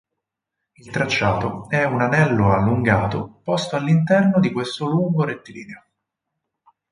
[0.77, 5.83] Il tracciato è un anello allungato posto all'interno di questo lungo rettilineo.